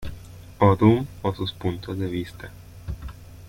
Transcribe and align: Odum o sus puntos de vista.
Odum 0.59 1.05
o 1.21 1.35
sus 1.35 1.51
puntos 1.53 1.95
de 1.99 2.07
vista. 2.07 2.49